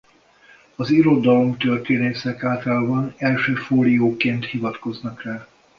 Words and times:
Az 0.75 0.89
irodalomtörténészek 0.89 2.43
általában 2.43 3.13
első 3.17 3.55
fólió-ként 3.55 4.45
hivatkoznak 4.45 5.23
rá. 5.23 5.47